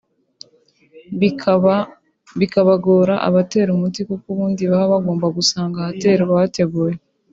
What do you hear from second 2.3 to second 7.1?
bikagora abatera umuti kuko ubundi baba bagomba gusanga ahaterwa hateguye